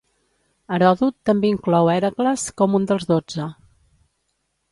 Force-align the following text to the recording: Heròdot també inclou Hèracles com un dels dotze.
Heròdot 0.77 1.17
també 1.29 1.51
inclou 1.55 1.91
Hèracles 1.95 2.47
com 2.61 2.75
un 2.79 2.87
dels 2.93 3.07
dotze. 3.13 3.49